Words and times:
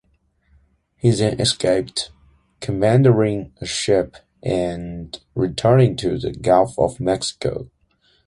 He 0.97 1.11
then 1.11 1.39
escaped, 1.39 2.09
commandeering 2.59 3.53
a 3.61 3.67
ship 3.67 4.15
and 4.41 5.15
returning 5.35 5.95
to 5.97 6.17
the 6.17 6.31
Gulf 6.31 6.79
of 6.79 6.99
Mexico. 6.99 7.69